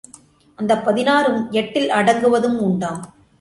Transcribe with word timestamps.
அந்தப் 0.55 0.85
பதினாறும் 0.85 1.51
எட்டில் 1.51 1.89
அடங்குவதும் 1.89 2.57
உண்டாம். 2.57 3.01